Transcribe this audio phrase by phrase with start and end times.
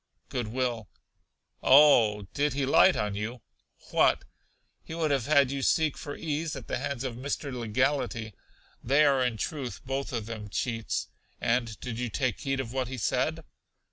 [0.29, 0.89] Good will.
[1.61, 3.43] Oh, did he light on you?
[3.91, 4.25] What!
[4.81, 7.53] He would have had you seek for ease at the hands of Mr.
[7.53, 8.33] Legality.
[8.83, 11.07] They are, in truth, both of them cheats.
[11.39, 13.43] And did you take heed of what he said?